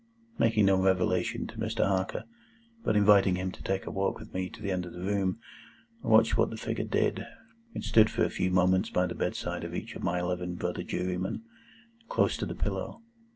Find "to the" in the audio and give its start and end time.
4.49-4.71, 12.37-12.55